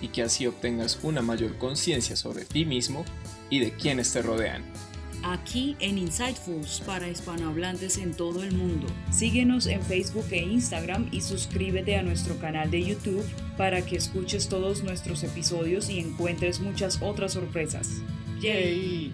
y 0.00 0.08
que 0.08 0.22
así 0.22 0.46
obtengas 0.46 0.98
una 1.02 1.22
mayor 1.22 1.58
conciencia 1.58 2.16
sobre 2.16 2.44
ti 2.44 2.64
mismo 2.64 3.04
y 3.50 3.60
de 3.60 3.72
quienes 3.72 4.12
te 4.12 4.22
rodean. 4.22 4.62
Aquí 5.22 5.76
en 5.80 5.98
Insightfuls 5.98 6.82
para 6.86 7.08
hispanohablantes 7.08 7.98
en 7.98 8.14
todo 8.14 8.44
el 8.44 8.52
mundo. 8.52 8.86
Síguenos 9.10 9.66
en 9.66 9.82
Facebook 9.82 10.26
e 10.30 10.42
Instagram 10.42 11.08
y 11.10 11.20
suscríbete 11.20 11.96
a 11.96 12.02
nuestro 12.02 12.38
canal 12.38 12.70
de 12.70 12.84
YouTube 12.84 13.24
para 13.56 13.84
que 13.84 13.96
escuches 13.96 14.48
todos 14.48 14.84
nuestros 14.84 15.24
episodios 15.24 15.90
y 15.90 15.98
encuentres 15.98 16.60
muchas 16.60 17.02
otras 17.02 17.32
sorpresas. 17.32 18.02
¡Yay! 18.40 19.12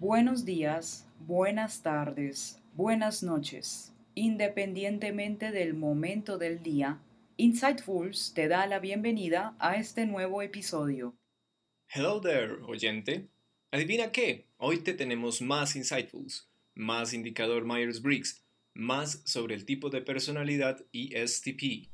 Buenos 0.00 0.44
días, 0.44 1.06
buenas 1.20 1.82
tardes, 1.82 2.58
buenas 2.74 3.22
noches. 3.22 3.92
Independientemente 4.16 5.52
del 5.52 5.74
momento 5.74 6.38
del 6.38 6.60
día, 6.60 6.98
Insightfuls 7.42 8.34
te 8.34 8.46
da 8.46 8.68
la 8.68 8.78
bienvenida 8.78 9.56
a 9.58 9.74
este 9.74 10.06
nuevo 10.06 10.42
episodio. 10.42 11.16
Hello 11.92 12.20
there, 12.20 12.62
oyente. 12.68 13.30
Adivina 13.72 14.12
qué, 14.12 14.46
hoy 14.58 14.78
te 14.78 14.94
tenemos 14.94 15.42
más 15.42 15.74
Insightfuls, 15.74 16.48
más 16.76 17.12
indicador 17.12 17.64
Myers-Briggs, 17.64 18.44
más 18.74 19.22
sobre 19.24 19.56
el 19.56 19.64
tipo 19.64 19.90
de 19.90 20.02
personalidad 20.02 20.86
ESTP. 20.92 21.90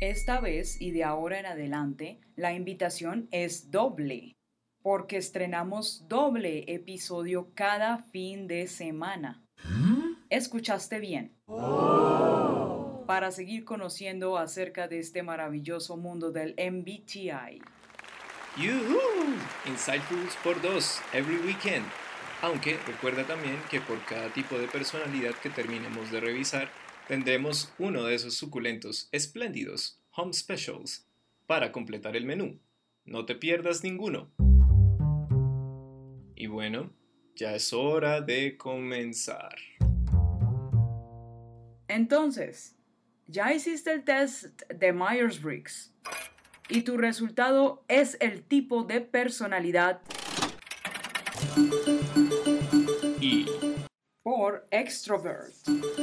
Esta 0.00 0.40
vez 0.40 0.80
y 0.80 0.90
de 0.92 1.04
ahora 1.04 1.38
en 1.40 1.44
adelante, 1.44 2.20
la 2.36 2.54
invitación 2.54 3.28
es 3.32 3.70
doble, 3.70 4.32
porque 4.80 5.18
estrenamos 5.18 6.08
doble 6.08 6.64
episodio 6.72 7.52
cada 7.54 7.98
fin 7.98 8.46
de 8.46 8.66
semana. 8.66 9.44
¿Escuchaste 10.30 11.00
bien? 11.00 11.36
Para 13.06 13.30
seguir 13.30 13.64
conociendo 13.64 14.38
acerca 14.38 14.88
de 14.88 14.98
este 14.98 15.22
maravilloso 15.22 15.96
mundo 15.96 16.30
del 16.30 16.54
MBTI. 16.56 17.60
¡Yuhu! 18.56 19.00
Insightfuls 19.66 20.36
por 20.42 20.60
dos, 20.62 21.00
every 21.12 21.36
weekend. 21.38 21.84
Aunque 22.40 22.78
recuerda 22.86 23.26
también 23.26 23.58
que 23.70 23.80
por 23.80 24.02
cada 24.06 24.32
tipo 24.32 24.58
de 24.58 24.68
personalidad 24.68 25.34
que 25.42 25.50
terminemos 25.50 26.10
de 26.10 26.20
revisar, 26.20 26.70
tendremos 27.06 27.72
uno 27.78 28.04
de 28.04 28.14
esos 28.14 28.34
suculentos, 28.34 29.08
espléndidos, 29.12 30.00
home 30.16 30.32
specials, 30.32 31.06
para 31.46 31.72
completar 31.72 32.16
el 32.16 32.24
menú. 32.24 32.58
No 33.04 33.26
te 33.26 33.34
pierdas 33.34 33.84
ninguno. 33.84 34.30
Y 36.34 36.46
bueno, 36.46 36.90
ya 37.36 37.54
es 37.54 37.72
hora 37.74 38.22
de 38.22 38.56
comenzar. 38.56 39.56
Entonces, 41.88 42.76
ya 43.26 43.52
hiciste 43.52 43.92
el 43.92 44.04
test 44.04 44.62
de 44.68 44.92
Myers-Briggs 44.92 45.92
y 46.68 46.82
tu 46.82 46.96
resultado 46.96 47.84
es 47.88 48.16
el 48.20 48.42
tipo 48.42 48.84
de 48.84 49.00
personalidad 49.00 50.00
Y 53.20 53.46
por 54.22 54.66
extrovert, 54.70 55.52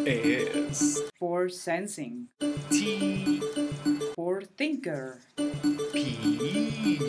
es 0.05 1.03
por 1.17 1.51
sensing, 1.51 2.29
T 2.69 3.39
por 4.15 4.45
thinker, 4.47 5.15
P. 5.93 6.99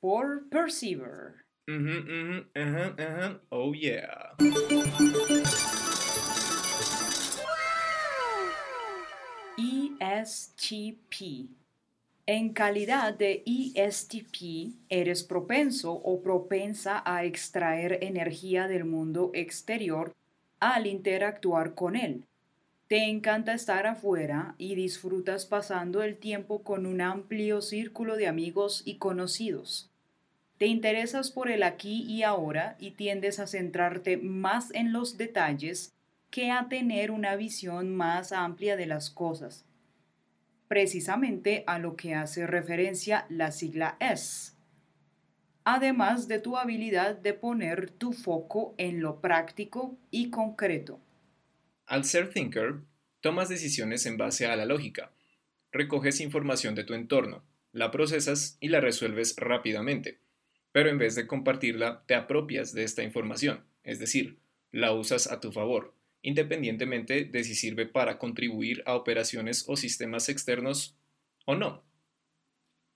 por 0.00 0.48
perceiver, 0.48 1.42
Ujú, 1.68 1.76
ujú, 1.78 2.44
ajá, 2.54 2.94
ajá. 2.98 3.40
Oh 3.50 3.72
yeah. 3.72 4.34
ESTP. 9.56 11.48
En 12.24 12.52
calidad 12.52 13.14
de 13.14 13.42
ESTP, 13.44 14.74
eres 14.88 15.22
propenso 15.24 15.92
o 15.92 16.22
propensa 16.22 17.02
a 17.04 17.24
extraer 17.24 17.98
energía 18.02 18.68
del 18.68 18.84
mundo 18.84 19.30
exterior 19.34 20.12
al 20.60 20.86
interactuar 20.86 21.74
con 21.74 21.96
él. 21.96 22.24
Te 22.88 23.08
encanta 23.08 23.54
estar 23.54 23.86
afuera 23.86 24.54
y 24.58 24.74
disfrutas 24.74 25.46
pasando 25.46 26.02
el 26.02 26.16
tiempo 26.16 26.62
con 26.62 26.86
un 26.86 27.00
amplio 27.00 27.60
círculo 27.60 28.16
de 28.16 28.28
amigos 28.28 28.82
y 28.84 28.96
conocidos. 28.96 29.90
Te 30.58 30.66
interesas 30.66 31.30
por 31.30 31.50
el 31.50 31.62
aquí 31.62 32.02
y 32.02 32.22
ahora 32.22 32.76
y 32.78 32.92
tiendes 32.92 33.40
a 33.40 33.46
centrarte 33.46 34.16
más 34.16 34.72
en 34.74 34.92
los 34.92 35.18
detalles 35.18 35.92
que 36.32 36.50
a 36.50 36.68
tener 36.68 37.12
una 37.12 37.36
visión 37.36 37.94
más 37.94 38.32
amplia 38.32 38.76
de 38.76 38.86
las 38.86 39.10
cosas 39.10 39.66
precisamente 40.72 41.64
a 41.66 41.78
lo 41.78 41.96
que 41.96 42.14
hace 42.14 42.46
referencia 42.46 43.26
la 43.28 43.52
sigla 43.52 43.98
S, 44.00 44.54
además 45.64 46.28
de 46.28 46.38
tu 46.38 46.56
habilidad 46.56 47.14
de 47.14 47.34
poner 47.34 47.90
tu 47.90 48.14
foco 48.14 48.74
en 48.78 49.02
lo 49.02 49.20
práctico 49.20 49.98
y 50.10 50.30
concreto. 50.30 50.98
Al 51.84 52.06
ser 52.06 52.30
thinker, 52.30 52.76
tomas 53.20 53.50
decisiones 53.50 54.06
en 54.06 54.16
base 54.16 54.46
a 54.46 54.56
la 54.56 54.64
lógica. 54.64 55.12
Recoges 55.72 56.22
información 56.22 56.74
de 56.74 56.84
tu 56.84 56.94
entorno, 56.94 57.44
la 57.72 57.90
procesas 57.90 58.56
y 58.58 58.68
la 58.68 58.80
resuelves 58.80 59.34
rápidamente. 59.36 60.20
Pero 60.72 60.88
en 60.88 60.96
vez 60.96 61.14
de 61.16 61.26
compartirla, 61.26 62.02
te 62.06 62.14
apropias 62.14 62.72
de 62.72 62.84
esta 62.84 63.02
información, 63.02 63.62
es 63.84 63.98
decir, 63.98 64.38
la 64.70 64.94
usas 64.94 65.30
a 65.30 65.38
tu 65.38 65.52
favor, 65.52 65.92
independientemente 66.22 67.24
de 67.24 67.44
si 67.44 67.54
sirve 67.54 67.86
para 67.86 68.18
contribuir 68.18 68.82
a 68.86 68.94
operaciones 68.94 69.64
o 69.68 69.76
sistemas 69.76 70.28
externos 70.28 70.96
o 71.44 71.54
no. 71.54 71.84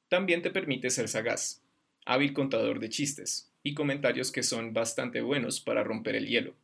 También 0.08 0.42
te 0.42 0.50
permite 0.50 0.90
ser 0.90 1.08
sagaz, 1.08 1.62
hábil 2.04 2.32
contador 2.32 2.78
de 2.78 2.88
chistes 2.88 3.52
y 3.62 3.74
comentarios 3.74 4.30
que 4.30 4.44
son 4.44 4.72
bastante 4.72 5.20
buenos 5.20 5.60
para 5.60 5.82
romper 5.82 6.14
el 6.14 6.28
hielo. 6.28 6.54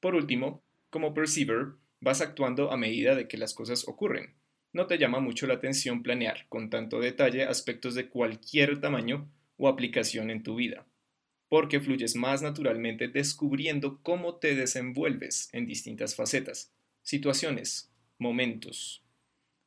Por 0.00 0.14
último, 0.14 0.62
como 0.90 1.12
perceiver, 1.12 1.74
vas 2.00 2.22
actuando 2.22 2.72
a 2.72 2.76
medida 2.78 3.14
de 3.14 3.28
que 3.28 3.36
las 3.36 3.52
cosas 3.52 3.86
ocurren. 3.86 4.34
No 4.72 4.86
te 4.86 4.96
llama 4.96 5.20
mucho 5.20 5.46
la 5.46 5.54
atención 5.54 6.02
planear 6.02 6.46
con 6.48 6.70
tanto 6.70 7.00
detalle 7.00 7.44
aspectos 7.44 7.94
de 7.94 8.08
cualquier 8.08 8.80
tamaño 8.80 9.30
o 9.56 9.68
aplicación 9.68 10.30
en 10.30 10.42
tu 10.42 10.54
vida 10.54 10.86
porque 11.48 11.80
fluyes 11.80 12.14
más 12.14 12.42
naturalmente 12.42 13.08
descubriendo 13.08 14.00
cómo 14.02 14.36
te 14.36 14.54
desenvuelves 14.54 15.48
en 15.52 15.66
distintas 15.66 16.14
facetas, 16.14 16.72
situaciones, 17.02 17.90
momentos. 18.18 19.02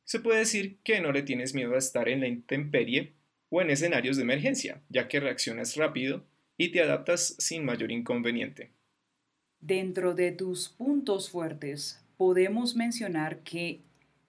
Se 0.04 0.20
puede 0.20 0.40
decir 0.40 0.78
que 0.84 1.00
no 1.00 1.12
le 1.12 1.22
tienes 1.22 1.54
miedo 1.54 1.74
a 1.74 1.78
estar 1.78 2.08
en 2.08 2.20
la 2.20 2.28
intemperie 2.28 3.14
o 3.48 3.60
en 3.60 3.70
escenarios 3.70 4.16
de 4.16 4.22
emergencia, 4.22 4.80
ya 4.88 5.08
que 5.08 5.20
reaccionas 5.20 5.76
rápido 5.76 6.24
y 6.56 6.70
te 6.70 6.82
adaptas 6.82 7.34
sin 7.38 7.64
mayor 7.64 7.90
inconveniente. 7.90 8.70
Dentro 9.60 10.14
de 10.14 10.32
tus 10.32 10.68
puntos 10.68 11.30
fuertes, 11.30 12.00
podemos 12.16 12.76
mencionar 12.76 13.40
que 13.40 13.80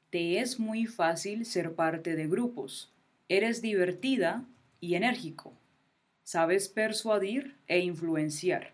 te 0.10 0.40
es 0.40 0.60
muy 0.60 0.86
fácil 0.86 1.46
ser 1.46 1.74
parte 1.74 2.16
de 2.16 2.28
grupos. 2.28 2.92
Eres 3.30 3.62
divertida 3.62 4.46
y 4.80 4.96
enérgico 4.96 5.54
Sabes 6.26 6.70
persuadir 6.70 7.58
e 7.68 7.80
influenciar. 7.80 8.72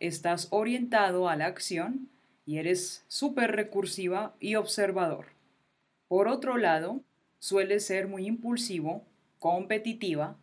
Estás 0.00 0.48
orientado 0.50 1.28
a 1.28 1.36
la 1.36 1.44
acción 1.44 2.08
y 2.46 2.56
eres 2.56 3.04
súper 3.06 3.52
recursiva 3.52 4.34
y 4.40 4.54
observador. 4.54 5.26
Por 6.08 6.26
otro 6.26 6.56
lado, 6.56 7.02
sueles 7.38 7.86
ser 7.86 8.08
muy 8.08 8.26
impulsivo, 8.26 9.04
competitiva, 9.38 10.38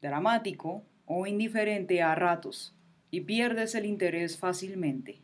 dramático 0.00 0.82
o 1.06 1.28
indiferente 1.28 2.02
a 2.02 2.16
ratos 2.16 2.74
y 3.12 3.20
pierdes 3.20 3.76
el 3.76 3.86
interés 3.86 4.36
fácilmente. 4.36 5.20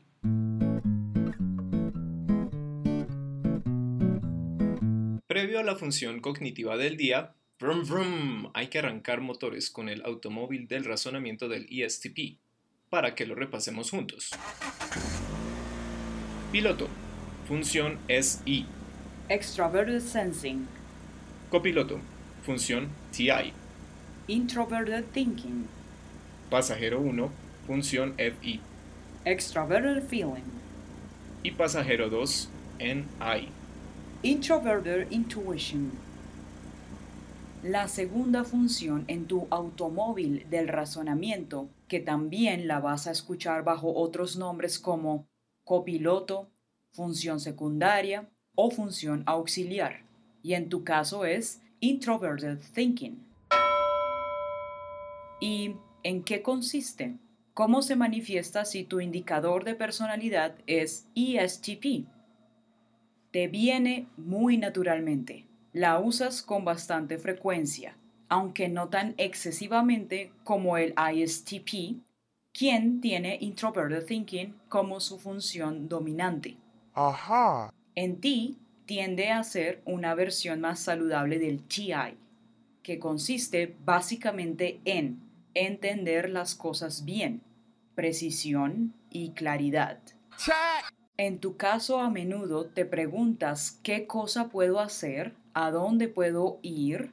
Previo 5.26 5.58
a 5.58 5.64
la 5.64 5.74
función 5.74 6.20
cognitiva 6.20 6.76
del 6.76 6.96
día, 6.96 7.34
Vroom, 7.60 7.84
vroom. 7.84 8.50
Hay 8.54 8.68
que 8.68 8.78
arrancar 8.78 9.20
motores 9.20 9.68
con 9.68 9.88
el 9.88 10.04
automóvil 10.04 10.68
del 10.68 10.84
razonamiento 10.84 11.48
del 11.48 11.66
ESTP, 11.68 12.38
para 12.88 13.16
que 13.16 13.26
lo 13.26 13.34
repasemos 13.34 13.90
juntos. 13.90 14.30
Piloto. 16.52 16.88
Función 17.48 17.98
SI. 18.08 18.64
Extroverted 19.28 20.00
Sensing. 20.00 20.68
Copiloto. 21.50 21.98
función 22.44 22.90
TI. 23.10 23.52
Introverted 24.28 25.04
thinking. 25.12 25.66
Pasajero 26.50 27.00
1, 27.00 27.30
función 27.66 28.14
FI. 28.16 28.60
Extroverted 29.24 30.06
feeling. 30.08 30.44
Y 31.42 31.50
pasajero 31.50 32.08
2, 32.08 32.50
NI. 32.78 33.48
Introverted 34.22 35.10
intuition. 35.10 36.07
La 37.64 37.88
segunda 37.88 38.44
función 38.44 39.04
en 39.08 39.26
tu 39.26 39.48
automóvil 39.50 40.46
del 40.48 40.68
razonamiento, 40.68 41.68
que 41.88 41.98
también 41.98 42.68
la 42.68 42.78
vas 42.78 43.08
a 43.08 43.10
escuchar 43.10 43.64
bajo 43.64 43.92
otros 43.94 44.36
nombres 44.36 44.78
como 44.78 45.26
copiloto, 45.64 46.52
función 46.92 47.40
secundaria 47.40 48.30
o 48.54 48.70
función 48.70 49.24
auxiliar, 49.26 50.04
y 50.40 50.54
en 50.54 50.68
tu 50.68 50.84
caso 50.84 51.24
es 51.24 51.60
introverted 51.80 52.58
thinking. 52.74 53.26
¿Y 55.40 55.74
en 56.04 56.22
qué 56.22 56.42
consiste? 56.42 57.18
¿Cómo 57.54 57.82
se 57.82 57.96
manifiesta 57.96 58.64
si 58.64 58.84
tu 58.84 59.00
indicador 59.00 59.64
de 59.64 59.74
personalidad 59.74 60.54
es 60.68 61.08
ESTP? 61.16 62.06
Te 63.32 63.48
viene 63.48 64.06
muy 64.16 64.58
naturalmente. 64.58 65.47
La 65.72 65.98
usas 65.98 66.42
con 66.42 66.64
bastante 66.64 67.18
frecuencia, 67.18 67.96
aunque 68.28 68.68
no 68.68 68.88
tan 68.88 69.14
excesivamente 69.18 70.32
como 70.44 70.76
el 70.76 70.94
ISTP, 71.14 72.00
quien 72.52 73.00
tiene 73.00 73.38
Introverted 73.40 74.04
Thinking 74.04 74.54
como 74.68 75.00
su 75.00 75.18
función 75.18 75.88
dominante. 75.88 76.56
Ajá. 76.94 77.72
En 77.94 78.20
ti 78.20 78.58
tiende 78.86 79.30
a 79.30 79.44
ser 79.44 79.82
una 79.84 80.14
versión 80.14 80.60
más 80.60 80.80
saludable 80.80 81.38
del 81.38 81.62
TI, 81.62 82.16
que 82.82 82.98
consiste 82.98 83.76
básicamente 83.84 84.80
en 84.84 85.20
entender 85.54 86.30
las 86.30 86.54
cosas 86.54 87.04
bien, 87.04 87.42
precisión 87.94 88.94
y 89.10 89.32
claridad. 89.32 90.00
En 91.20 91.40
tu 91.40 91.56
caso 91.56 91.98
a 91.98 92.10
menudo 92.10 92.66
te 92.66 92.84
preguntas 92.84 93.80
qué 93.82 94.06
cosa 94.06 94.50
puedo 94.50 94.78
hacer, 94.78 95.34
a 95.52 95.72
dónde 95.72 96.06
puedo 96.06 96.60
ir 96.62 97.10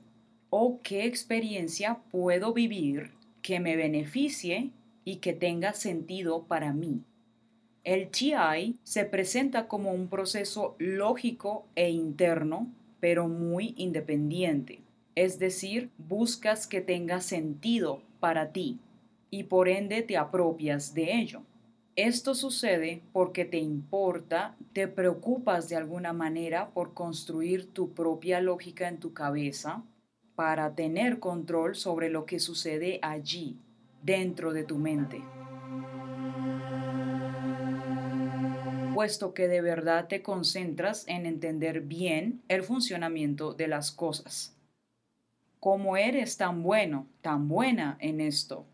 o 0.51 0.79
qué 0.83 1.05
experiencia 1.05 2.03
puedo 2.11 2.53
vivir 2.53 3.13
que 3.41 3.59
me 3.59 3.75
beneficie 3.75 4.69
y 5.05 5.15
que 5.15 5.33
tenga 5.33 5.73
sentido 5.73 6.43
para 6.43 6.71
mí. 6.71 7.01
El 7.83 8.09
TI 8.09 8.77
se 8.83 9.05
presenta 9.05 9.67
como 9.67 9.91
un 9.91 10.07
proceso 10.07 10.75
lógico 10.77 11.65
e 11.73 11.89
interno, 11.89 12.71
pero 12.99 13.27
muy 13.27 13.73
independiente. 13.75 14.81
Es 15.15 15.39
decir, 15.39 15.89
buscas 15.97 16.67
que 16.67 16.81
tenga 16.81 17.21
sentido 17.21 18.03
para 18.19 18.51
ti 18.51 18.77
y 19.31 19.45
por 19.45 19.67
ende 19.67 20.03
te 20.03 20.15
apropias 20.15 20.93
de 20.93 21.15
ello. 21.15 21.41
Esto 21.95 22.35
sucede 22.35 23.03
porque 23.13 23.45
te 23.45 23.57
importa, 23.57 24.57
te 24.73 24.89
preocupas 24.89 25.69
de 25.69 25.77
alguna 25.77 26.11
manera 26.11 26.71
por 26.71 26.93
construir 26.93 27.71
tu 27.71 27.93
propia 27.93 28.41
lógica 28.41 28.89
en 28.89 28.99
tu 28.99 29.13
cabeza 29.13 29.81
para 30.35 30.75
tener 30.75 31.19
control 31.19 31.73
sobre 31.73 32.09
lo 32.09 32.25
que 32.25 32.39
sucede 32.41 32.99
allí, 33.01 33.57
dentro 34.03 34.51
de 34.51 34.65
tu 34.65 34.77
mente. 34.77 35.21
Puesto 38.93 39.33
que 39.33 39.47
de 39.47 39.61
verdad 39.61 40.09
te 40.09 40.21
concentras 40.21 41.07
en 41.07 41.25
entender 41.25 41.79
bien 41.79 42.41
el 42.49 42.63
funcionamiento 42.63 43.53
de 43.53 43.69
las 43.69 43.93
cosas. 43.93 44.53
Como 45.61 45.95
eres 45.95 46.35
tan 46.35 46.61
bueno, 46.61 47.07
tan 47.21 47.47
buena 47.47 47.97
en 48.01 48.19
esto, 48.19 48.65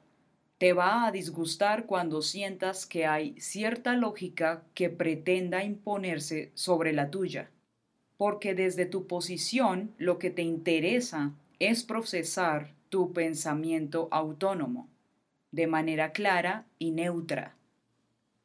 te 0.62 0.74
va 0.74 1.08
a 1.08 1.12
disgustar 1.12 1.88
cuando 1.88 2.22
sientas 2.22 2.86
que 2.86 3.08
hay 3.08 3.34
cierta 3.42 3.96
lógica 3.96 4.62
que 4.76 4.92
pretenda 4.92 5.64
imponerse 5.64 6.52
sobre 6.54 6.94
la 6.94 7.10
tuya, 7.10 7.50
porque 8.16 8.54
desde 8.54 8.86
tu 8.86 9.08
posición 9.08 9.92
lo 9.98 10.20
que 10.20 10.30
te 10.30 10.44
interesa 10.44 11.32
es 11.58 11.82
procesar 11.82 12.76
tu 12.90 13.12
pensamiento 13.12 14.08
autónomo, 14.12 14.88
de 15.52 15.66
manera 15.66 16.12
clara 16.12 16.68
y 16.78 16.92
neutra. 16.92 17.56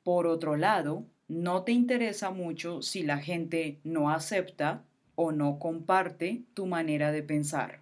Por 0.02 0.26
otro 0.26 0.56
lado, 0.56 1.04
no 1.28 1.64
te 1.64 1.72
interesa 1.72 2.30
mucho 2.30 2.80
si 2.80 3.02
la 3.02 3.18
gente 3.18 3.78
no 3.84 4.08
acepta 4.08 4.84
o 5.16 5.32
no 5.32 5.58
comparte 5.58 6.44
tu 6.54 6.64
manera 6.64 7.12
de 7.12 7.22
pensar. 7.22 7.80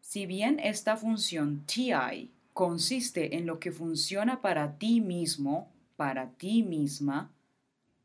Si 0.00 0.26
bien 0.26 0.58
esta 0.58 0.96
función 0.96 1.62
TI 1.66 2.32
consiste 2.58 3.36
en 3.36 3.46
lo 3.46 3.60
que 3.60 3.70
funciona 3.70 4.42
para 4.42 4.78
ti 4.78 5.00
mismo, 5.00 5.72
para 5.94 6.32
ti 6.32 6.64
misma, 6.64 7.32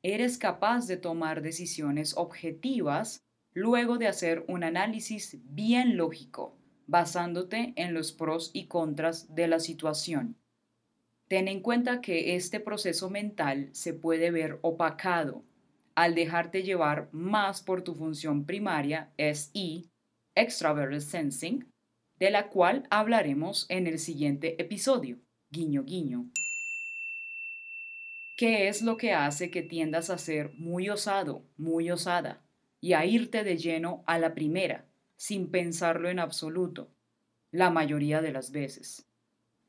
eres 0.03 0.37
capaz 0.37 0.85
de 0.85 0.95
tomar 0.95 1.41
decisiones 1.41 2.15
objetivas 2.15 3.23
luego 3.55 3.97
de 3.97 4.05
hacer 4.05 4.45
un 4.47 4.63
análisis 4.63 5.39
bien 5.45 5.97
lógico, 5.97 6.55
basándote 6.85 7.73
en 7.77 7.95
los 7.95 8.11
pros 8.11 8.51
y 8.53 8.67
contras 8.67 9.33
de 9.33 9.47
la 9.47 9.59
situación. 9.59 10.37
Ten 11.27 11.47
en 11.47 11.59
cuenta 11.59 11.99
que 11.99 12.35
este 12.35 12.59
proceso 12.59 13.09
mental 13.09 13.69
se 13.71 13.95
puede 13.95 14.29
ver 14.29 14.59
opacado 14.61 15.43
al 15.95 16.13
dejarte 16.13 16.61
llevar 16.61 17.09
más 17.11 17.63
por 17.63 17.81
tu 17.81 17.95
función 17.95 18.45
primaria, 18.45 19.11
SI, 19.17 19.89
Extraverted 20.35 20.99
Sensing, 20.99 21.72
de 22.23 22.31
la 22.31 22.47
cual 22.47 22.87
hablaremos 22.89 23.65
en 23.67 23.85
el 23.85 23.99
siguiente 23.99 24.55
episodio. 24.61 25.17
Guiño, 25.49 25.83
guiño. 25.83 26.29
¿Qué 28.37 28.69
es 28.69 28.81
lo 28.81 28.95
que 28.95 29.11
hace 29.11 29.51
que 29.51 29.61
tiendas 29.61 30.09
a 30.09 30.17
ser 30.17 30.53
muy 30.53 30.89
osado, 30.89 31.43
muy 31.57 31.91
osada, 31.91 32.41
y 32.79 32.93
a 32.93 33.05
irte 33.05 33.43
de 33.43 33.57
lleno 33.57 34.05
a 34.07 34.19
la 34.19 34.33
primera, 34.33 34.85
sin 35.17 35.51
pensarlo 35.51 36.07
en 36.07 36.19
absoluto, 36.19 36.93
la 37.51 37.69
mayoría 37.69 38.21
de 38.21 38.31
las 38.31 38.53
veces? 38.53 39.05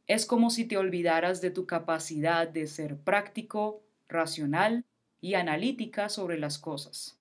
Es 0.07 0.25
como 0.25 0.49
si 0.49 0.65
te 0.65 0.77
olvidaras 0.77 1.41
de 1.41 1.51
tu 1.51 1.67
capacidad 1.67 2.47
de 2.47 2.69
ser 2.69 2.97
práctico, 2.99 3.83
racional 4.09 4.85
y 5.21 5.35
analítica 5.35 6.09
sobre 6.09 6.39
las 6.39 6.59
cosas. 6.59 7.19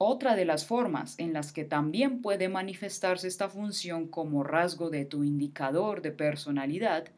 Otra 0.00 0.36
de 0.36 0.44
las 0.44 0.64
formas 0.64 1.18
en 1.18 1.32
las 1.32 1.52
que 1.52 1.64
también 1.64 2.22
puede 2.22 2.48
manifestarse 2.48 3.26
esta 3.26 3.48
función 3.48 4.06
como 4.06 4.44
rasgo 4.44 4.90
de 4.90 5.04
tu 5.04 5.24
indicador 5.24 6.02
de 6.02 6.12
personalidad 6.12 7.08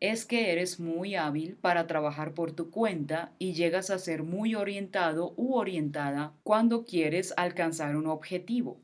es 0.00 0.24
que 0.24 0.50
eres 0.50 0.80
muy 0.80 1.16
hábil 1.16 1.56
para 1.60 1.86
trabajar 1.86 2.32
por 2.32 2.52
tu 2.52 2.70
cuenta 2.70 3.32
y 3.38 3.52
llegas 3.52 3.90
a 3.90 3.98
ser 3.98 4.22
muy 4.22 4.54
orientado 4.54 5.34
u 5.36 5.54
orientada 5.54 6.32
cuando 6.42 6.84
quieres 6.86 7.34
alcanzar 7.36 7.94
un 7.94 8.06
objetivo. 8.06 8.80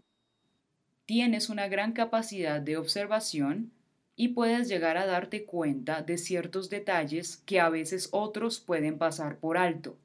Tienes 1.06 1.48
una 1.48 1.66
gran 1.66 1.92
capacidad 1.92 2.60
de 2.60 2.76
observación 2.76 3.72
y 4.16 4.28
puedes 4.28 4.68
llegar 4.68 4.98
a 4.98 5.06
darte 5.06 5.46
cuenta 5.46 6.02
de 6.02 6.18
ciertos 6.18 6.68
detalles 6.68 7.38
que 7.38 7.58
a 7.58 7.70
veces 7.70 8.10
otros 8.12 8.60
pueden 8.60 8.98
pasar 8.98 9.38
por 9.38 9.56
alto. 9.56 9.96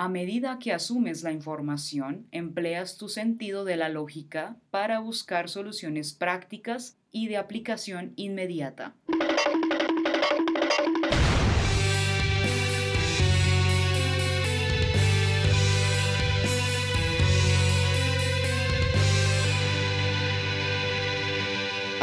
A 0.00 0.08
medida 0.08 0.60
que 0.60 0.72
asumes 0.72 1.24
la 1.24 1.32
información, 1.32 2.28
empleas 2.30 2.98
tu 2.98 3.08
sentido 3.08 3.64
de 3.64 3.76
la 3.76 3.88
lógica 3.88 4.54
para 4.70 5.00
buscar 5.00 5.48
soluciones 5.48 6.12
prácticas 6.12 6.96
y 7.10 7.26
de 7.26 7.36
aplicación 7.36 8.12
inmediata. 8.14 8.94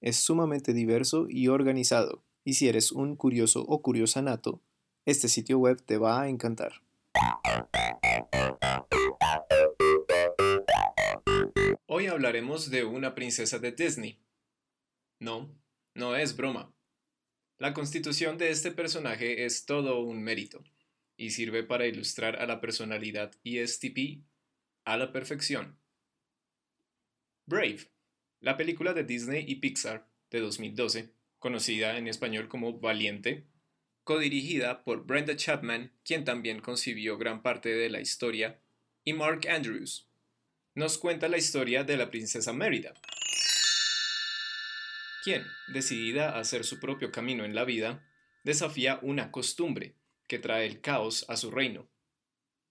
es 0.00 0.16
sumamente 0.16 0.72
diverso 0.72 1.26
y 1.28 1.48
organizado, 1.48 2.24
y 2.44 2.54
si 2.54 2.68
eres 2.68 2.92
un 2.92 3.16
curioso 3.16 3.64
o 3.66 3.82
curiosa 3.82 4.22
nato, 4.22 4.62
este 5.06 5.28
sitio 5.28 5.58
web 5.58 5.82
te 5.84 5.98
va 5.98 6.22
a 6.22 6.28
encantar. 6.28 6.82
Hoy 11.86 12.06
hablaremos 12.06 12.70
de 12.70 12.84
una 12.84 13.14
princesa 13.14 13.58
de 13.58 13.72
Disney. 13.72 14.18
No, 15.18 15.54
No 15.94 16.16
es 16.16 16.36
broma. 16.36 16.72
La 17.58 17.74
constitución 17.74 18.38
de 18.38 18.50
este 18.50 18.70
personaje 18.70 19.44
es 19.44 19.66
todo 19.66 20.00
un 20.00 20.22
mérito 20.22 20.64
y 21.16 21.30
sirve 21.30 21.62
para 21.62 21.86
ilustrar 21.86 22.36
a 22.36 22.46
la 22.46 22.60
personalidad 22.60 23.32
ESTP 23.44 24.22
a 24.84 24.96
la 24.96 25.12
perfección. 25.12 25.78
Brave, 27.46 27.90
la 28.40 28.56
película 28.56 28.92
de 28.92 29.04
Disney 29.04 29.44
y 29.46 29.56
Pixar 29.56 30.08
de 30.30 30.40
2012, 30.40 31.12
conocida 31.38 31.96
en 31.96 32.08
español 32.08 32.48
como 32.48 32.78
Valiente, 32.78 33.46
codirigida 34.04 34.84
por 34.84 35.06
Brenda 35.06 35.36
Chapman, 35.36 35.92
quien 36.04 36.24
también 36.24 36.60
concibió 36.60 37.18
gran 37.18 37.42
parte 37.42 37.68
de 37.70 37.90
la 37.90 38.00
historia, 38.00 38.60
y 39.04 39.12
Mark 39.12 39.48
Andrews. 39.48 40.08
Nos 40.74 40.98
cuenta 40.98 41.28
la 41.28 41.38
historia 41.38 41.84
de 41.84 41.96
la 41.96 42.10
princesa 42.10 42.52
Mérida, 42.52 42.94
quien, 45.22 45.46
decidida 45.68 46.30
a 46.30 46.40
hacer 46.40 46.64
su 46.64 46.80
propio 46.80 47.12
camino 47.12 47.44
en 47.44 47.54
la 47.54 47.64
vida, 47.64 48.02
desafía 48.42 48.98
una 49.02 49.30
costumbre 49.30 49.96
que 50.26 50.38
trae 50.38 50.66
el 50.66 50.80
caos 50.80 51.26
a 51.28 51.36
su 51.36 51.50
reino. 51.50 51.90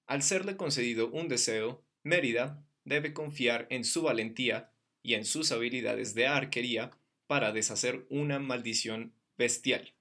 Al 0.07 0.23
serle 0.23 0.57
concedido 0.57 1.09
un 1.11 1.27
deseo, 1.27 1.85
Mérida 2.01 2.65
debe 2.85 3.13
confiar 3.13 3.67
en 3.69 3.83
su 3.83 4.01
valentía 4.01 4.71
y 5.01 5.13
en 5.13 5.25
sus 5.25 5.51
habilidades 5.51 6.13
de 6.13 6.27
arquería 6.27 6.91
para 7.27 7.51
deshacer 7.51 8.05
una 8.09 8.39
maldición 8.39 9.13
bestial. 9.37 9.93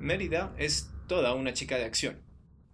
Mérida 0.00 0.54
es 0.58 0.90
toda 1.08 1.34
una 1.34 1.54
chica 1.54 1.78
de 1.78 1.84
acción. 1.84 2.22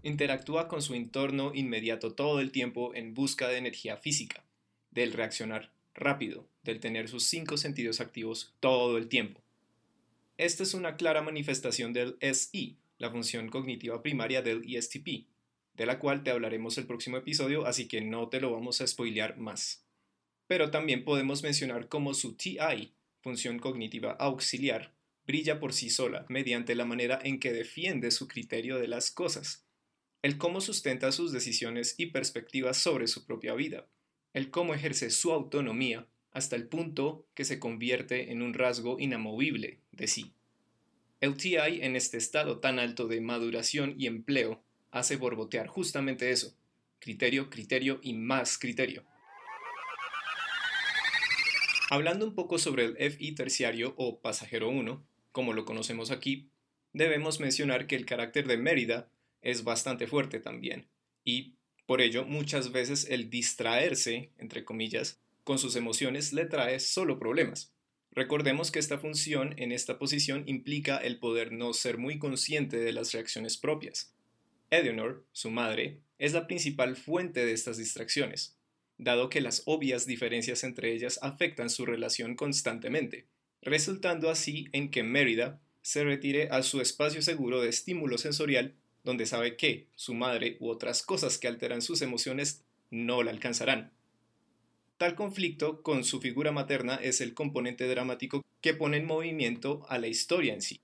Interactúa 0.02 0.66
con 0.68 0.82
su 0.82 0.94
entorno 0.94 1.52
inmediato 1.54 2.14
todo 2.14 2.40
el 2.40 2.50
tiempo 2.50 2.94
en 2.94 3.14
busca 3.14 3.48
de 3.48 3.58
energía 3.58 3.96
física, 3.96 4.44
del 4.90 5.12
reaccionar 5.12 5.72
rápido, 5.94 6.48
del 6.62 6.80
tener 6.80 7.08
sus 7.08 7.24
cinco 7.24 7.56
sentidos 7.56 8.00
activos 8.00 8.54
todo 8.60 8.98
el 8.98 9.08
tiempo. 9.08 9.40
Esta 10.38 10.62
es 10.62 10.74
una 10.74 10.96
clara 10.96 11.22
manifestación 11.22 11.92
del 11.92 12.16
SI, 12.20 12.78
la 12.98 13.10
función 13.10 13.48
cognitiva 13.48 14.02
primaria 14.02 14.42
del 14.42 14.64
ESTP, 14.64 15.26
de 15.74 15.86
la 15.86 15.98
cual 15.98 16.22
te 16.22 16.30
hablaremos 16.30 16.78
el 16.78 16.86
próximo 16.86 17.16
episodio, 17.16 17.66
así 17.66 17.86
que 17.86 18.00
no 18.00 18.28
te 18.28 18.40
lo 18.40 18.52
vamos 18.52 18.80
a 18.80 18.86
spoilear 18.86 19.38
más. 19.38 19.81
Pero 20.52 20.70
también 20.70 21.02
podemos 21.02 21.42
mencionar 21.42 21.88
cómo 21.88 22.12
su 22.12 22.36
TI, 22.36 22.92
función 23.22 23.58
cognitiva 23.58 24.12
auxiliar, 24.12 24.92
brilla 25.26 25.58
por 25.58 25.72
sí 25.72 25.88
sola 25.88 26.26
mediante 26.28 26.74
la 26.74 26.84
manera 26.84 27.18
en 27.24 27.40
que 27.40 27.54
defiende 27.54 28.10
su 28.10 28.28
criterio 28.28 28.78
de 28.78 28.86
las 28.86 29.10
cosas, 29.10 29.64
el 30.20 30.36
cómo 30.36 30.60
sustenta 30.60 31.10
sus 31.10 31.32
decisiones 31.32 31.94
y 31.96 32.08
perspectivas 32.08 32.76
sobre 32.76 33.06
su 33.06 33.24
propia 33.24 33.54
vida, 33.54 33.88
el 34.34 34.50
cómo 34.50 34.74
ejerce 34.74 35.08
su 35.08 35.32
autonomía 35.32 36.06
hasta 36.32 36.54
el 36.54 36.68
punto 36.68 37.26
que 37.32 37.46
se 37.46 37.58
convierte 37.58 38.30
en 38.30 38.42
un 38.42 38.52
rasgo 38.52 39.00
inamovible 39.00 39.80
de 39.90 40.06
sí. 40.06 40.34
El 41.22 41.38
TI 41.38 41.80
en 41.80 41.96
este 41.96 42.18
estado 42.18 42.58
tan 42.58 42.78
alto 42.78 43.08
de 43.08 43.22
maduración 43.22 43.94
y 43.96 44.06
empleo 44.06 44.62
hace 44.90 45.16
borbotear 45.16 45.66
justamente 45.66 46.30
eso, 46.30 46.54
criterio, 46.98 47.48
criterio 47.48 48.00
y 48.02 48.12
más 48.12 48.58
criterio. 48.58 49.10
Hablando 51.90 52.26
un 52.26 52.34
poco 52.34 52.58
sobre 52.58 52.84
el 52.84 52.96
FI 52.96 53.32
terciario 53.32 53.94
o 53.96 54.20
pasajero 54.20 54.68
1, 54.68 55.04
como 55.32 55.52
lo 55.52 55.64
conocemos 55.64 56.10
aquí, 56.10 56.48
debemos 56.92 57.40
mencionar 57.40 57.86
que 57.86 57.96
el 57.96 58.06
carácter 58.06 58.46
de 58.46 58.56
Mérida 58.56 59.10
es 59.42 59.64
bastante 59.64 60.06
fuerte 60.06 60.40
también, 60.40 60.86
y 61.24 61.54
por 61.86 62.00
ello 62.00 62.24
muchas 62.24 62.72
veces 62.72 63.06
el 63.10 63.30
distraerse, 63.30 64.30
entre 64.38 64.64
comillas, 64.64 65.20
con 65.44 65.58
sus 65.58 65.76
emociones 65.76 66.32
le 66.32 66.46
trae 66.46 66.78
solo 66.80 67.18
problemas. 67.18 67.72
Recordemos 68.12 68.70
que 68.70 68.78
esta 68.78 68.98
función 68.98 69.54
en 69.58 69.72
esta 69.72 69.98
posición 69.98 70.44
implica 70.46 70.98
el 70.98 71.18
poder 71.18 71.52
no 71.52 71.72
ser 71.72 71.98
muy 71.98 72.18
consciente 72.18 72.76
de 72.76 72.92
las 72.92 73.12
reacciones 73.12 73.56
propias. 73.56 74.14
Eleanor, 74.70 75.24
su 75.32 75.50
madre, 75.50 76.00
es 76.18 76.32
la 76.32 76.46
principal 76.46 76.96
fuente 76.96 77.44
de 77.44 77.52
estas 77.52 77.78
distracciones, 77.78 78.56
dado 79.02 79.28
que 79.28 79.40
las 79.40 79.62
obvias 79.66 80.06
diferencias 80.06 80.64
entre 80.64 80.92
ellas 80.92 81.18
afectan 81.22 81.70
su 81.70 81.86
relación 81.86 82.36
constantemente, 82.36 83.26
resultando 83.60 84.30
así 84.30 84.68
en 84.72 84.90
que 84.90 85.02
Mérida 85.02 85.60
se 85.82 86.04
retire 86.04 86.48
a 86.50 86.62
su 86.62 86.80
espacio 86.80 87.22
seguro 87.22 87.60
de 87.60 87.68
estímulo 87.68 88.18
sensorial, 88.18 88.74
donde 89.04 89.26
sabe 89.26 89.56
que 89.56 89.88
su 89.96 90.14
madre 90.14 90.56
u 90.60 90.68
otras 90.68 91.02
cosas 91.02 91.38
que 91.38 91.48
alteran 91.48 91.82
sus 91.82 92.02
emociones 92.02 92.62
no 92.90 93.22
la 93.22 93.32
alcanzarán. 93.32 93.92
Tal 94.96 95.16
conflicto 95.16 95.82
con 95.82 96.04
su 96.04 96.20
figura 96.20 96.52
materna 96.52 96.94
es 96.94 97.20
el 97.20 97.34
componente 97.34 97.88
dramático 97.88 98.44
que 98.60 98.74
pone 98.74 98.98
en 98.98 99.06
movimiento 99.06 99.84
a 99.88 99.98
la 99.98 100.06
historia 100.06 100.54
en 100.54 100.62
sí. 100.62 100.80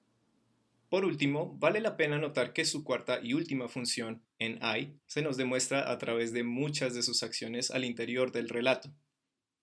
Por 0.88 1.04
último, 1.04 1.54
vale 1.58 1.80
la 1.80 1.98
pena 1.98 2.18
notar 2.18 2.54
que 2.54 2.64
su 2.64 2.82
cuarta 2.82 3.20
y 3.22 3.34
última 3.34 3.68
función, 3.68 4.22
en 4.38 4.58
I, 4.62 4.94
se 5.06 5.20
nos 5.20 5.36
demuestra 5.36 5.90
a 5.90 5.98
través 5.98 6.32
de 6.32 6.44
muchas 6.44 6.94
de 6.94 7.02
sus 7.02 7.22
acciones 7.22 7.70
al 7.70 7.84
interior 7.84 8.32
del 8.32 8.48
relato. 8.48 8.90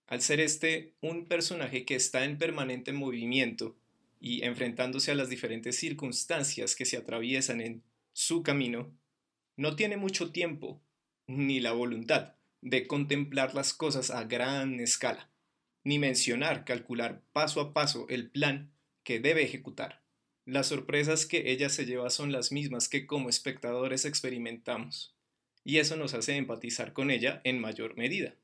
Al 0.05 0.21
ser 0.21 0.39
este 0.39 0.93
un 1.01 1.25
personaje 1.25 1.83
que 1.83 1.95
está 1.95 2.25
en 2.25 2.37
permanente 2.37 2.93
movimiento 2.93 3.75
y 4.19 4.43
enfrentándose 4.43 5.11
a 5.11 5.15
las 5.15 5.29
diferentes 5.29 5.77
circunstancias 5.77 6.75
que 6.75 6.85
se 6.85 6.97
atraviesan 6.97 7.59
en 7.59 7.83
su 8.13 8.43
camino, 8.43 8.95
no 9.57 9.75
tiene 9.75 9.97
mucho 9.97 10.31
tiempo 10.31 10.83
ni 11.25 11.59
la 11.59 11.71
voluntad 11.71 12.35
de 12.61 12.85
contemplar 12.85 13.55
las 13.55 13.73
cosas 13.73 14.11
a 14.11 14.25
gran 14.25 14.79
escala, 14.79 15.31
ni 15.83 15.97
mencionar, 15.97 16.65
calcular 16.65 17.23
paso 17.33 17.61
a 17.61 17.73
paso 17.73 18.05
el 18.09 18.29
plan 18.29 18.71
que 19.03 19.19
debe 19.19 19.43
ejecutar. 19.43 20.04
Las 20.45 20.67
sorpresas 20.67 21.25
que 21.25 21.51
ella 21.51 21.69
se 21.69 21.87
lleva 21.87 22.11
son 22.11 22.31
las 22.31 22.51
mismas 22.51 22.87
que 22.87 23.07
como 23.07 23.29
espectadores 23.29 24.05
experimentamos, 24.05 25.15
y 25.63 25.79
eso 25.79 25.95
nos 25.95 26.13
hace 26.13 26.35
empatizar 26.35 26.93
con 26.93 27.09
ella 27.09 27.41
en 27.43 27.59
mayor 27.59 27.97
medida. 27.97 28.35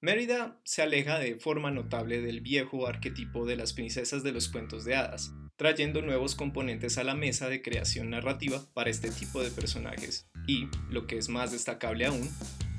Mérida 0.00 0.58
se 0.64 0.80
aleja 0.80 1.18
de 1.18 1.34
forma 1.34 1.70
notable 1.70 2.22
del 2.22 2.40
viejo 2.40 2.86
arquetipo 2.86 3.44
de 3.44 3.56
las 3.56 3.74
princesas 3.74 4.22
de 4.22 4.32
los 4.32 4.48
cuentos 4.48 4.86
de 4.86 4.96
hadas, 4.96 5.34
trayendo 5.56 6.00
nuevos 6.00 6.34
componentes 6.34 6.96
a 6.96 7.04
la 7.04 7.14
mesa 7.14 7.50
de 7.50 7.60
creación 7.60 8.08
narrativa 8.08 8.64
para 8.72 8.88
este 8.88 9.10
tipo 9.10 9.42
de 9.42 9.50
personajes, 9.50 10.30
y, 10.46 10.68
lo 10.88 11.06
que 11.06 11.18
es 11.18 11.28
más 11.28 11.52
destacable 11.52 12.06
aún, 12.06 12.30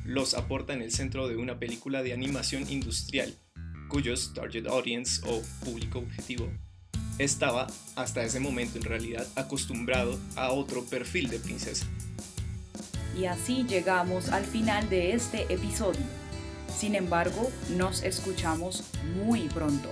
los 0.05 0.33
aporta 0.33 0.73
en 0.73 0.81
el 0.81 0.91
centro 0.91 1.27
de 1.27 1.35
una 1.35 1.59
película 1.59 2.01
de 2.01 2.13
animación 2.13 2.67
industrial, 2.67 3.37
cuyos 3.89 4.33
target 4.33 4.65
audience 4.65 5.21
o 5.23 5.43
público 5.63 5.99
objetivo 5.99 6.51
estaba 7.17 7.67
hasta 7.95 8.23
ese 8.23 8.39
momento 8.39 8.77
en 8.77 8.83
realidad 8.83 9.27
acostumbrado 9.35 10.17
a 10.35 10.51
otro 10.51 10.83
perfil 10.85 11.29
de 11.29 11.39
princesa. 11.39 11.85
Y 13.17 13.25
así 13.25 13.65
llegamos 13.67 14.29
al 14.29 14.45
final 14.45 14.89
de 14.89 15.13
este 15.13 15.51
episodio. 15.53 16.01
Sin 16.75 16.95
embargo, 16.95 17.51
nos 17.77 18.03
escuchamos 18.03 18.83
muy 19.23 19.49
pronto, 19.49 19.89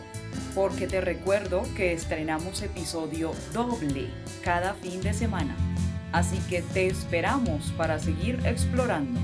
porque 0.55 0.87
te 0.87 1.01
recuerdo 1.01 1.63
que 1.75 1.93
estrenamos 1.93 2.61
episodio 2.61 3.33
doble 3.53 4.09
cada 4.43 4.73
fin 4.73 5.01
de 5.01 5.13
semana. 5.13 5.55
Así 6.11 6.39
que 6.49 6.61
te 6.61 6.87
esperamos 6.87 7.71
para 7.77 7.99
seguir 7.99 8.39
explorando. 8.45 9.19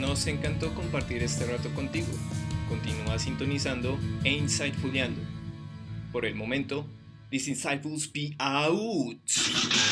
Nos 0.00 0.26
encantó 0.26 0.74
compartir 0.74 1.22
este 1.22 1.44
rato 1.44 1.72
contigo. 1.74 2.08
Continúa 2.68 3.18
sintonizando 3.18 3.98
e 4.24 4.32
insightfulando. 4.32 5.39
Por 6.12 6.24
el 6.24 6.34
momento, 6.34 6.86
these 7.30 7.48
insightfuls 7.48 8.12
be 8.12 8.34
out. 8.40 9.89